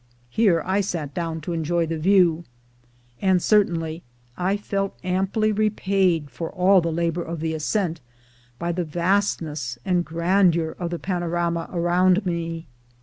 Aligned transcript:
Here 0.31 0.63
I 0.65 0.81
sat 0.81 1.13
down 1.13 1.41
to 1.41 1.53
enjoy 1.53 1.85
the 1.85 1.99
view, 1.99 2.43
and 3.21 3.39
certainly 3.39 4.01
I 4.35 4.57
felt 4.57 4.97
amply 5.03 5.51
repaid 5.51 6.31
for 6.31 6.49
all 6.49 6.81
the 6.81 6.91
labor 6.91 7.21
of 7.21 7.39
the 7.39 7.53
ascent, 7.53 8.01
by 8.57 8.71
the 8.71 8.83
vastness 8.83 9.77
and 9.85 10.03
grandeur 10.03 10.75
of 10.79 10.89
the 10.89 10.97
pano 10.97 11.31
rama 11.31 11.69
around 11.71 12.25
me. 12.25 12.65